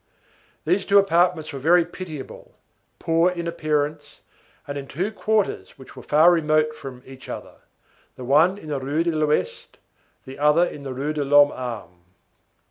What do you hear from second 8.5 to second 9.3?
in the Rue de